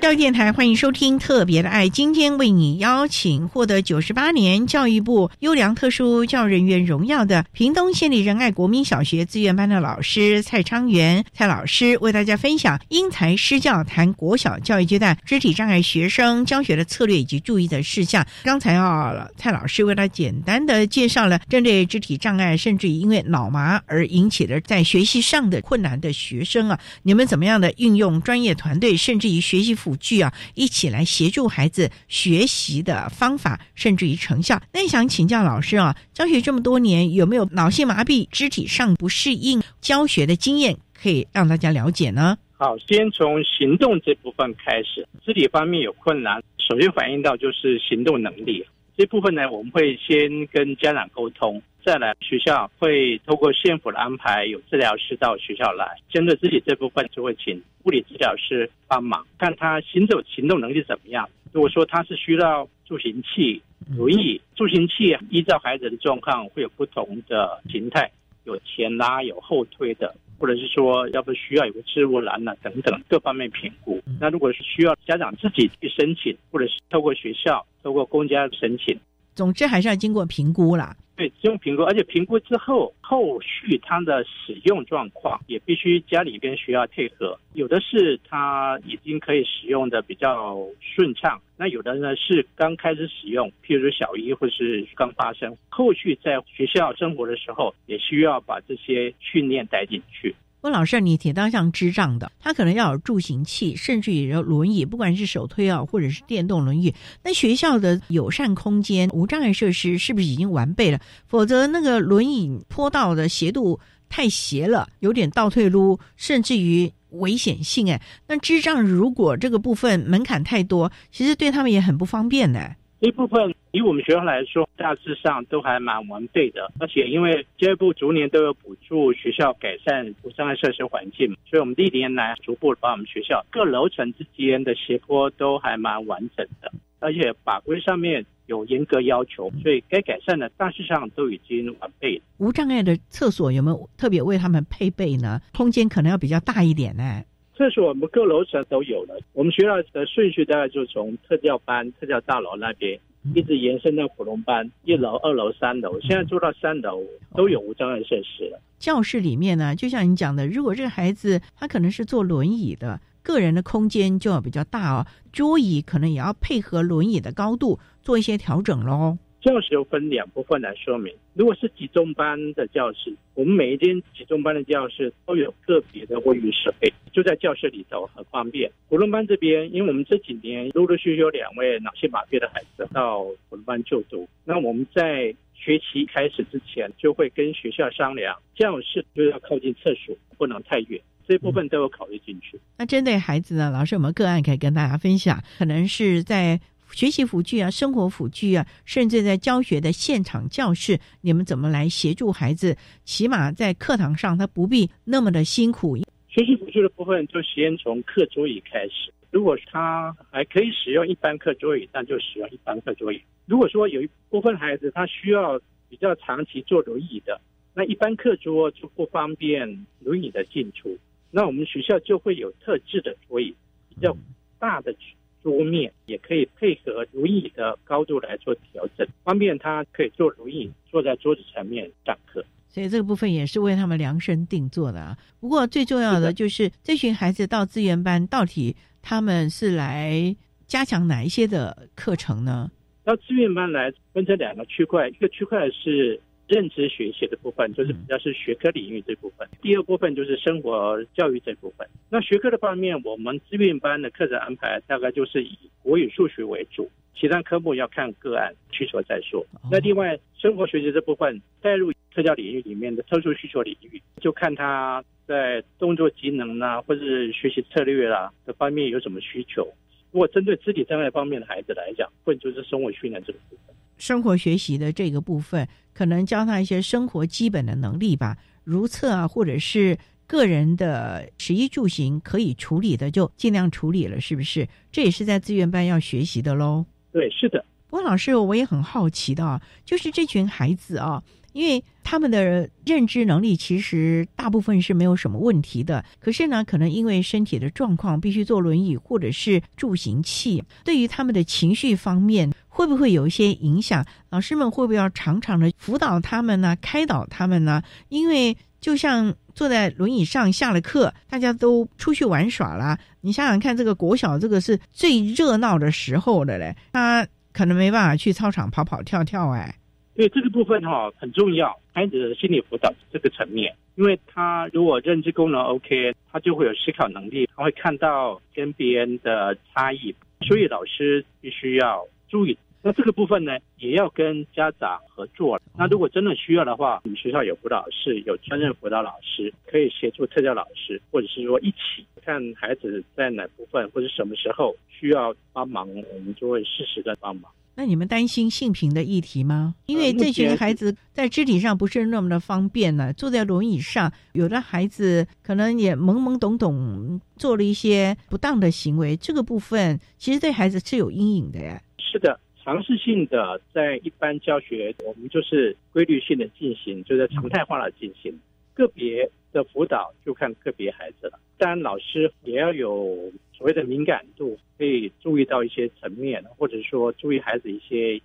[0.00, 18.26] 教育电台欢迎收听《特别的爱》，今天为你邀请获得九十八年教育部优良特殊教育人员荣耀的屏东县立仁爱国民小学资源班的老师蔡昌元蔡老师，为大家分享因材施教，谈国小教育阶段肢体障碍学生教学的策略以及注意的事项。
[18.42, 34.60] 刚才啊，蔡老师为他简单的介绍了针对肢体障碍，甚至于因为脑麻而引起的在学习上的困难的学生啊，你们怎么样的运用专业团队，甚至于学习辅具啊，一起来协助孩子学习的方法，甚至于成效。
[34.72, 42.38] 那想请教老师啊，教学这么多年，有没有脑性麻痹、肢体上不适应教学的经验，可以让大家了解呢？
[42.56, 48.66] 好，先从行动这部分开始，肢体方面有困难，首先反映到就是行动能力
[49.00, 51.62] 这部分呢，我们会先跟家长沟通。
[51.82, 61.26] 再来，学校会透过县府的安排，有治疗师到学校来，针对自己这部分就会请物理治疗师帮忙，看他行走行动能力怎么样。
[61.50, 63.62] 如果说他是需要助行器、
[63.96, 68.10] 轮椅，助行器依照孩子的状况会有不同的形态，
[68.44, 73.98] 有前拉、有后推的，或者是说要不需要有个置物篮啊等等各方面评估。
[74.20, 78.98] 那如果是需要家长自己去申请，或者是透过学校、透过公家申请。
[79.34, 80.96] 总之还是要经过评估啦。
[81.16, 87.38] 对，经过评估，而且评估之后，后续它的使用状况也必须家里边需要配合。
[87.52, 100.34] 有的是他已经可以使用的比较顺畅，那有的呢是刚开始使用，譬如说小一或是刚发生，后续在学校生活的时候，也需要把这些训练带进去。
[100.62, 106.94] 温老师，你提到像智障的，他可能要有助行器，甚至于有轮椅，不管是手推啊，或者是电动轮椅。
[107.22, 111.00] 那学校的友善空间、无障碍设施是不是已经完备了？
[111.26, 117.90] 否则那个轮椅坡道的斜度太斜了，有点倒退路，甚至于危险性。
[117.90, 122.60] 哎，那智障如果这个部分门槛太多，其实对他们也很不方便呢。
[123.00, 123.40] 这部分
[123.72, 126.72] 以我们学校来说，大致上都还蛮完备的。
[126.80, 136.72] 而且因为教育部逐年都有补助学校改善无障碍设施环境，所以我们历年来逐步把我们学校各楼层之间的斜坡都还蛮完整的。
[136.98, 142.20] 而且法规上面有严格要求，所以该改善的大致上都已经完备。
[142.36, 145.40] 无障碍的厕所有没有特别为他们配备呢？
[145.54, 147.22] 空间可能要比较大一点呢。
[147.56, 149.18] 厕所我们各楼层都有了。
[149.32, 152.98] 我们学校的顺序大概就从特教班、特教大楼那边
[153.34, 157.02] 一直延伸到普通班，一楼、二楼、三楼，现在做到三楼
[157.34, 158.60] 都有无障碍设施了。
[158.78, 169.18] 教室里面呢，就像你讲的，如果这个孩子他可能是坐轮椅的，个人的空间就要比较大哦，桌椅可能也要配合轮椅的高度做一些调整喽。
[169.40, 171.14] 教室又分两部分来说明。
[171.34, 178.70] 如果是集中班的教室，我们每一间集中班的教室都有个别的卫浴设备，就在教室里头很方便。
[178.88, 192.60] 普通班这边，因为我们这几年陆陆续续有两位脑性麻痹的孩子到普通班就读，那我们在学期开始之前就会跟学校商量，教室就要靠近厕所，不能太远，这部分都有考虑进去。
[192.76, 195.42] 那针对孩子呢，老师有没有个案可以跟大家分享？
[195.58, 196.60] 可能是在。
[196.92, 202.76] 学习辅具啊，生活辅具啊，甚至在教学的现场教室，你们怎么来协助孩子？
[203.04, 205.96] 起码在课堂上，他不必那么的辛苦。
[206.28, 209.12] 学习辅具的部分就先从课桌椅开始。
[209.30, 213.20] 如果他还可以使用一般课桌椅，那就使用一般课桌椅。
[213.46, 217.40] 如果说有一部分孩子他需要比较长期坐轮椅的，
[217.74, 220.96] 那一般课桌就不方便轮椅的进出，
[221.30, 223.54] 那我们学校就会有特制的桌椅，
[223.88, 224.16] 比较
[224.58, 224.94] 大的。
[225.42, 232.44] 桌面也可以配合如意的高度来做调整，方便他可以坐如意坐在桌子前面上课。
[232.68, 235.16] 所以这个部分也是为他们量身定做的啊。
[235.40, 240.36] 不过最重要的就是这群孩子到资源班，到底他们是来
[240.66, 242.70] 加强哪一些的课程呢？
[243.02, 246.20] 到资源班来分成两个区块，一个区块是。
[246.50, 251.86] 认知学习的部分就是比较是学科领域这部分，第二部分就是生活教育这部分。
[252.10, 259.46] 那学科的方面，我们资源班的课程安排大概就是以国语、数学为主，其他科目要看个案需求再说。
[259.70, 269.72] 那另外生活学习这部分带入特教领域里面的特殊需求领域，就看他在动作技能啊，或者是学习策略啦的方面有什么需求。
[270.10, 273.76] 如果针对肢体障碍方面的孩子来讲，或者就是生活训练这个部分。
[274.00, 279.96] 生活学习的这个部分，可能教他一些生活基本的能力吧，如厕啊，或者是
[280.26, 284.66] 个人的食衣住行可以处理的，就尽量处理了，是不是？
[284.90, 286.86] 这也是在资源班要学习的喽。
[287.12, 287.64] 对，是的。
[287.88, 291.20] 不过老师，我也很好奇的啊，就是这群孩子啊，
[291.52, 304.02] 因为他们的认知能力其实大部分是没有什么问题的，可是呢，可能因为身体的状况必须坐轮椅或者是助行器，对于他们的情绪方面会不会有一些影响？
[304.30, 306.74] 老师们会不会要常常的辅导他们呢？
[306.80, 307.82] 开导他们呢？
[308.08, 312.98] 因为就像坐在轮椅上下了课，大家都出去玩耍啦。
[313.20, 319.74] 你想想看，这个国小这个是最热闹的时候的嘞，他可能没办法去操场跑跑跳跳哎。
[320.14, 330.14] 对这个部分哈很重要，孩子的心理辅导这个层面，因为他如果认知功能 OK，他就会有思考能力，他会看到跟别人的差异，
[330.48, 332.56] 所以老师必须要注意。
[332.82, 335.60] 那这个部分呢，也要跟家长合作。
[335.76, 347.52] 那如果真的需要的话，我们学校有辅导室，有专任辅导老师，可以协助特教老师，或者是说一起看孩子在哪部分或者什么时候需要帮忙，我们就会适时的帮忙。
[347.74, 349.74] 那你们担心性平的议题吗？
[349.86, 361.80] 因为这群孩子在肢体上不是那么的方便呢，坐在轮椅上，有的孩子可能也懵懵懂懂做了一些不当的行为，这个部分其实对孩子是有阴影的呀。
[361.98, 362.40] 是的。
[362.62, 368.38] 尝试性的在一般教学，我们就是规律性的进行，就是常态化的进行。
[368.74, 371.38] 个别的辅导就看个别孩子了。
[371.58, 378.20] 当然，老师也要有所谓的敏感度，可以注意到一些层面，或者说注意孩子一些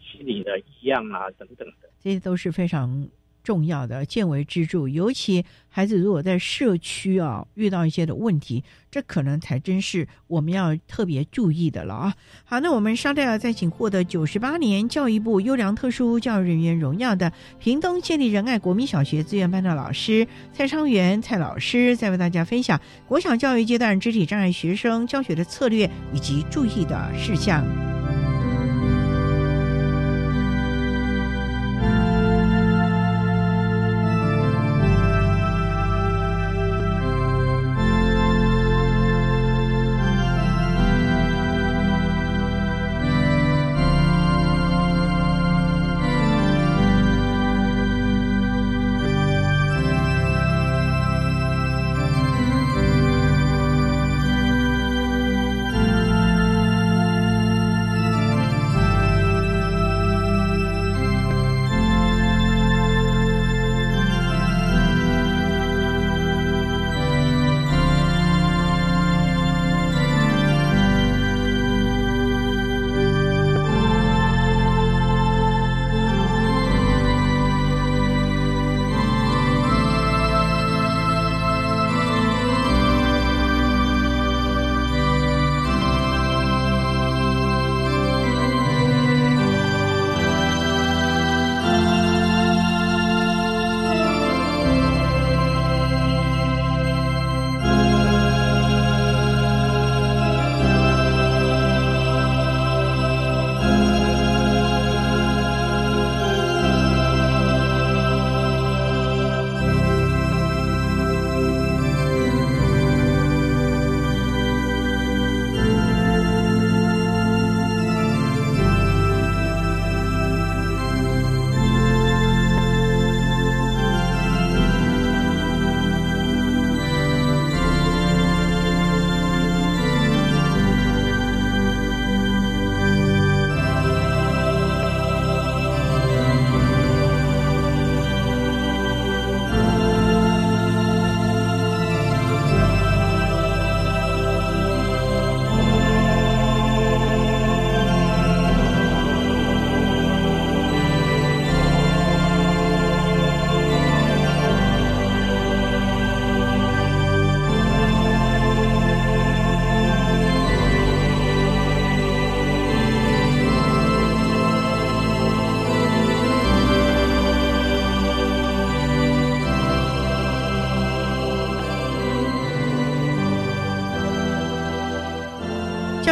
[0.00, 3.08] 心理的异样啊等等的，这些都是非常。
[3.42, 12.14] 重要的见微知著，尤其孩子如果在社区啊遇到一些的问题，这可能才真是我们要特别注意的了啊！
[12.44, 27.64] 好，那我们稍待再请获得九十八年教育部优良特殊教育人员荣耀的屏东建立仁爱国民小学资源班的老师蔡昌元蔡老师，再为大家分享国小教育阶段肢体障碍学生教学的策略以及注意的事项。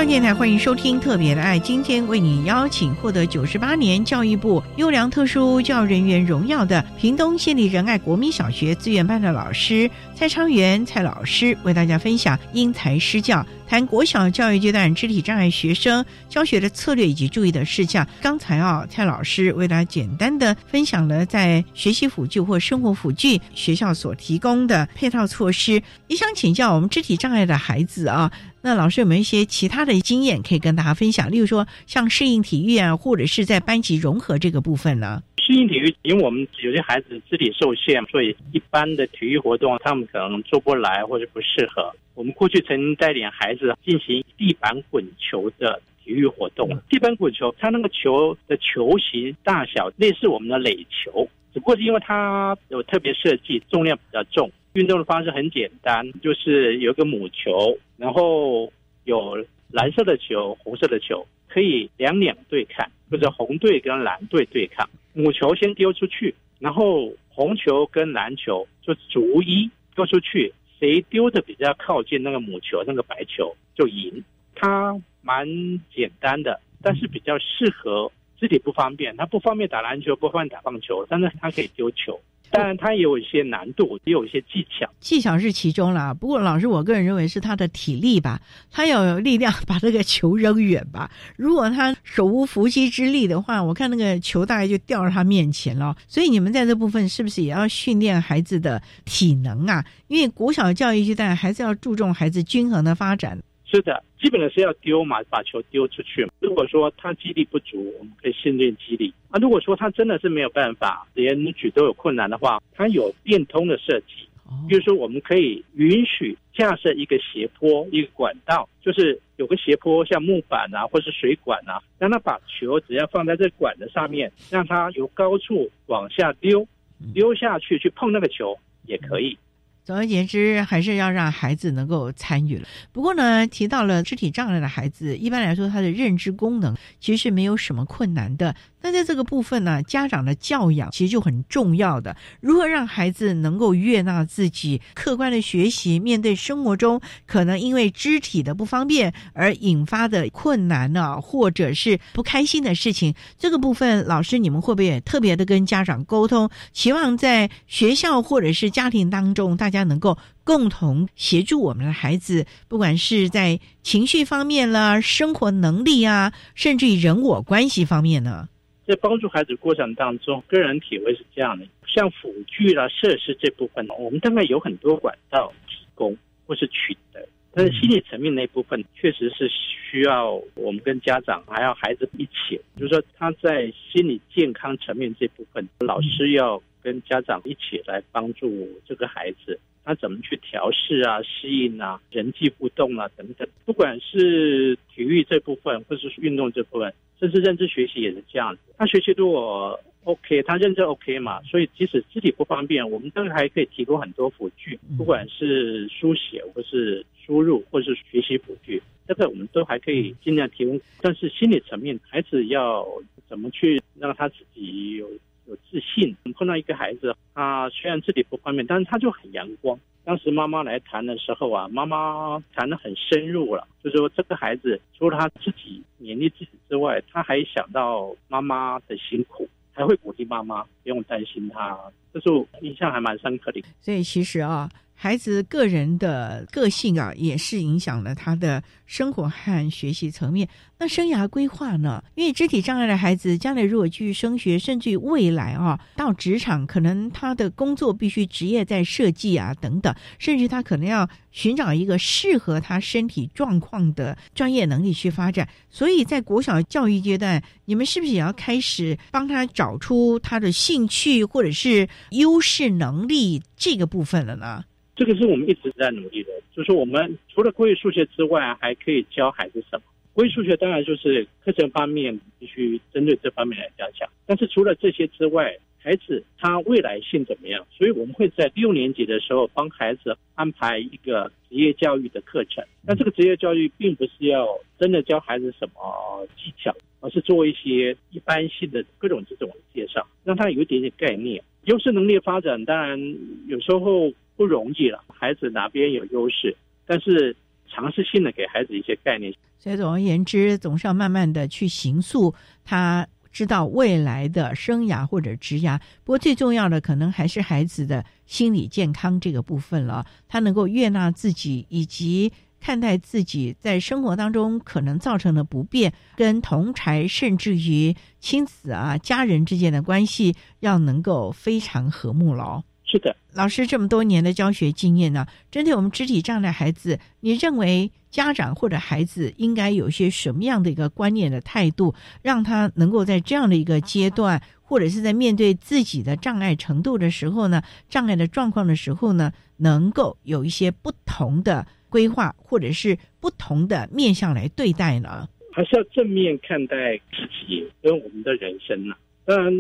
[0.07, 18.07] 电台欢迎收听《特别的爱》，今天为你邀请获得九十八年教育部优良特殊教育人员荣耀的屏东县立仁爱国民小学资源班的老师蔡昌元蔡老师，为大家分享因材施教，谈国小教育阶段肢体障碍学生教学的策略以及注意的事项。
[18.21, 25.83] 刚才啊，蔡老师为大家简单的分享了在学习辅具或生活辅具学校所提供的配套措施。
[26.09, 28.31] 也想请教我们肢体障碍的孩子啊。
[28.63, 31.31] 那老师有没有一些其他的经验可以跟大家分享？
[31.31, 35.23] 例如说，像适应体育啊，或者是在班级融合这个部分呢？
[35.39, 41.91] 适应体育，因为我们有些孩子肢体受限，所以一般的体育活动他们可能做不来或者不适合。
[42.15, 46.69] 我们过去曾经带领孩子进行地板滚球的体育活动。
[46.91, 54.51] 地板滚球，它那个球的球形大小类似我们的垒球，只不过是因为它有特别设计，重量比较重。
[54.75, 58.73] 运动的方式很简单，就是有个母球，然后
[59.05, 64.89] 有蓝色的球、红色的球，可以两两对抗，或者红队跟蓝队对抗。
[65.13, 74.23] 母球先丢出去，然后红球跟蓝球就逐一丢出去，谁丢的比较靠近那个母球，那个白球就赢。
[74.55, 75.47] 它蛮
[75.93, 82.19] 简单的，但是比较适合肢体不方便，他不方便打篮球，不方便打棒球，但是他可以丢球。
[82.53, 84.91] 当然，他也有一些难度，也有一些技巧。
[84.99, 88.41] 技巧是其中了，不过老师，我个人认为是他的体力吧，
[88.73, 91.09] 他要有力量把这个球扔远吧。
[91.37, 95.95] 如果他手无缚鸡之力的话，我看那个球大概就掉到他面前了。
[96.09, 99.85] 所以你们在这部分是不是也要训练孩子的体能啊？
[100.09, 103.39] 因为国小教育阶段还是要注重孩子均衡的发展。
[103.65, 106.29] 是的，基本的是要丢嘛，把球丢出去。
[106.41, 109.13] 如果说他肌力不足，我们可以训练肌力。
[109.31, 114.29] 啊，如果说他真的是没有办法，连举都有困难的话，他有变通的设计。
[114.69, 126.67] 比如说，我们可以允许架设一个斜坡，一个管道，就是有个斜坡，像木板啊，或是水管啊，让他把球只要放在这管的上面，让他由高处往下丢，
[127.15, 129.39] 丢下去去碰那个球也可以。
[129.85, 132.69] 总而言之，还是要让孩子能够参与了。
[132.93, 138.55] 不过呢，提到了肢体障碍的孩子，一般来说他的认知功能其实是没有什么困难的。
[138.83, 142.17] 那在这个部分呢，家长的教养其实就很重要的。
[142.41, 168.49] 如何让孩子能够悦纳自己，客观的学习，面对生活中可能因为肢体的不方便而引发的困难呢，或者是不开心的事情，这个部分老师你们会不会也特别的跟家长沟通，期望在学校或者是家庭当中，大家能够共同协助我们的孩子，不管是在情绪方面啦、生活能力啊，甚至于人我关系方面呢？
[168.91, 182.61] 在帮助孩子过程当中，个人体会是这样的：像辅具啦、设施这部分，我们大概有很多管道提供或是取得，但是心理层面那部分，确实是需要我们跟家长还要孩子一起。
[182.77, 193.49] 就是说，他在心理健康层面这部分，老师要跟家长一起来帮助这个孩子，他怎么去调试啊、适应啊、人际互动啊等等。
[193.65, 196.93] 不管是体育这部分，或是运动这部分。
[197.19, 210.81] 甚至认知学习也是这样子，他学习如果 OK，他认知 OK 嘛，所以即使肢体不方便，我们都还可以提供很多辅具，不管是书写或是输入，或是学习辅具，这个我们都还可以尽量提供。
[211.03, 212.87] 但是心理层面，孩子要
[213.29, 215.07] 怎么去让他自己有
[215.51, 216.17] 有自信？
[216.35, 219.79] 碰到一个孩子，他虽然自己不方便，但是他就很阳光。
[220.05, 231.79] 当时妈妈来谈的时候啊，妈妈谈的很深入了，就说这个孩子除了他自己勉励自己之外，他还想到妈妈的辛苦，还会鼓励妈妈不用担心他，
[232.15, 233.63] 这是我印象还蛮深刻的。
[233.81, 234.71] 所以其实啊。
[235.03, 240.47] 孩子个人的个性啊，也是影响了他的生活和学习层面。
[240.79, 242.05] 那生涯规划呢？
[242.17, 255.49] 因为肢体障碍的孩子将来如果继续升学，甚至于未来啊，到职场，可能他的工作必须职业在设计啊等等，甚至他可能要寻找一个适合他身体状况的专业能力去发展。
[255.71, 264.63] 所以在国小教育阶段，你们是不是也要开始帮他找出他的兴趣或者是优势能力这个部分了呢？
[265.01, 269.83] 这个是我们一直在努力的，就是我们除了国语数学之外，还可以教孩子什么？
[270.13, 274.07] 国语数学当然就是课程方面必须针对这方面来加强。
[274.27, 277.67] 但是除了这些之外，孩子他未来性怎么样？
[277.71, 282.63] 所以我们会在六年级的时候帮孩子安排一个职业教育的课程。
[282.83, 284.47] 那这个职业教育并不是要
[284.79, 291.43] 真的教孩子什么技巧，而是做一些一般性的各种这种介绍，让他有一点点概念。
[291.65, 294.13] 优势能力发展当然有时候。
[294.41, 297.37] 不容易了，孩子哪边有优势，但是
[297.69, 299.31] 尝试性的给孩子一些概念。
[299.59, 302.35] 所以总而言之，总是要慢慢的去形塑，
[302.65, 305.79] 他知道未来的生涯或者职涯。
[306.05, 310.07] 不过最重要的，可能还是孩子的心理健康这个部分了。
[310.27, 312.33] 他能够悦纳自己，以及
[312.63, 322.65] 看待自己在生活当中可能造成的不便，跟同才甚至于亲子啊、家人之间的关系，要能够非常和睦了。
[322.91, 345.29] 是的，老师这么多年的教学经验呢，针对我们肢体障碍孩子，你认为家长或者孩子应该有些什么样的一个观念的态度，让他能够在这样的一个阶段或者是在面对自己的障碍程度的时候呢，障碍的状况的时候呢，能够有一些不同的规划，或者是不同的面向来对待呢？
[345.53, 348.97] 还是要正面看待自己跟我们的人生呢？
[349.25, 349.53] 当然。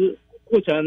[0.50, 0.84] 过程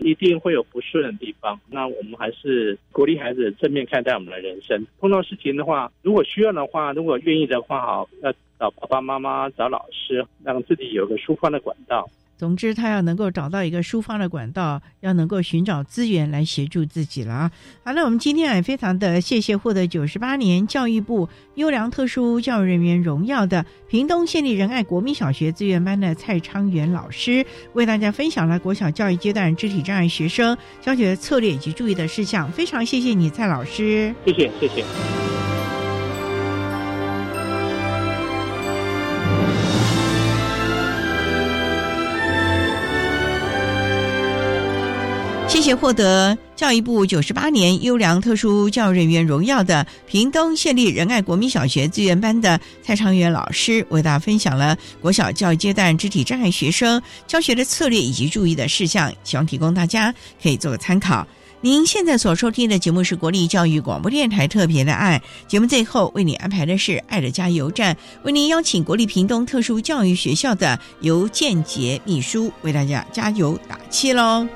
[0.00, 4.84] 一定会有不顺的地方，那我们还是鼓励孩子正面看待我们的人生。
[4.98, 12.10] 碰到事情的话，如果需要的话，如果愿意的话，好要找爸爸妈妈、找老师，让自己有个抒发的管道。
[12.36, 17.50] 总之，他要能够找到一个抒发的管道，要能够寻找资源来协助自己了啊！
[17.84, 32.50] 好，那我们今天也非常的谢谢获得九十八年教育部优良特殊教育人员荣耀的屏东县立仁爱国民小学资源班的蔡昌元老师，为大家分享了国小教育阶段肢体障碍学生教学策略以及注意的事项。
[32.50, 34.14] 非常谢谢你，蔡老师。
[34.26, 35.23] 谢谢，谢谢。
[45.64, 61.26] 谢谢获得教育部九十八年优良特殊教育人员荣耀的屏东县立仁爱国民小学资源班的蔡长元老师，为大家分享了国小教育阶段肢体障碍学生教学的策略以及注意的事项，希望提供大家可以做个参考。
[61.62, 74.46] 您现在所收听的节目是国立教育广播电台特别的爱节目，最后为你安排的是爱的加油站，为您邀请国立屏东特殊教育学校的尤建杰秘书为大家加油打气喽。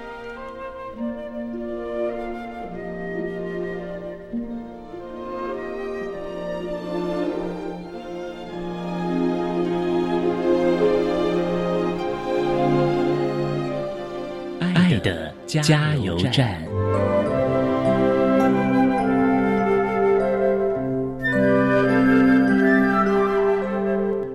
[15.48, 16.60] 加油站。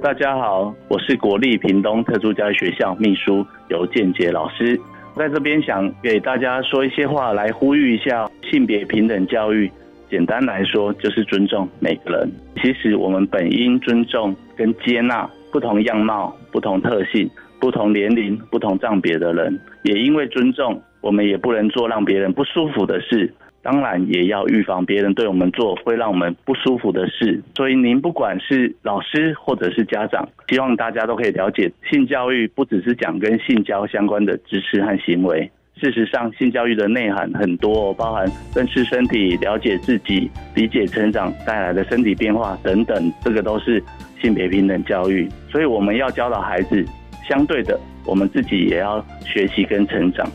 [0.02, 4.76] 大家好，我是国立屏东特殊教育学校秘书尤建杰老师，
[5.16, 9.72] 在这边想给大家说一些话，来呼吁一下性别平等教育。
[10.10, 12.32] 简单来说，就是尊重每个人。
[12.60, 20.82] 其实我们本应尊重跟接纳不同样貌、不同特性、不同年龄、不同障别的人，也因为尊重。
[21.04, 23.32] 我们也不能做让别人不舒服的事，
[23.62, 27.42] 当然也要预防别人对我们做会让我们不舒服的事。
[27.56, 35.52] 所以您不管是老师或者是家长，希望大家都可以了解，性教育不只是讲跟性交相关的知识和行为。
[35.76, 38.26] 事实上，性教育的内涵很多，包含
[38.56, 43.84] 认识身体、了解自己、理解成长带来的身体变化等等，这个都是
[44.22, 45.28] 性别平等教育。
[45.52, 46.86] 所以我们要教导孩子，
[47.28, 50.26] 相对的，我们自己也要学习跟成长。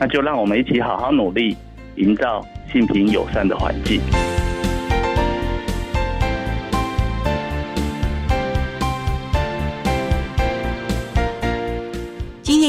[0.00, 1.54] 那就让我们一起好好努力，
[1.96, 2.42] 营造
[2.72, 4.00] 性平友善的环境。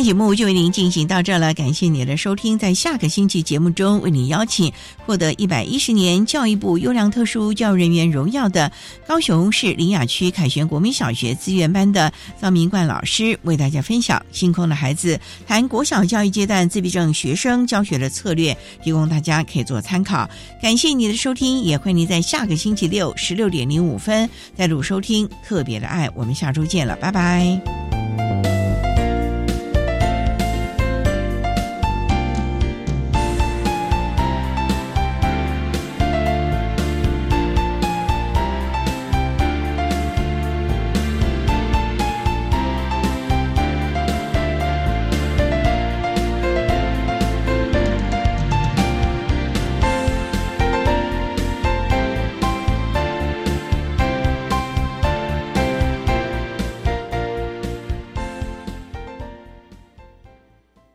[0.04, 2.58] 节目就为您进行到这了，感谢您的收听。
[2.58, 4.72] 在下个星期节目中，为您邀请
[5.06, 8.72] 获得一百一十年教育部优良特殊教育人员荣耀的
[9.08, 15.16] 高雄市林雅区凯旋国民小学资源班的张明冠老师，为大家分享《星空的孩子》
[15.48, 20.30] 谈国小教育阶段自闭症学生教学的策略，提供大家可以做参考。
[20.62, 26.10] 感谢您的收听，也欢迎您在下个星期六十六点零五分再度收听特别的爱。
[26.16, 28.61] 我们下周见了，拜拜。